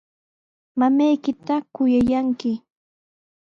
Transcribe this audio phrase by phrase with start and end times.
[0.79, 2.51] Mamaykita kuyallanki.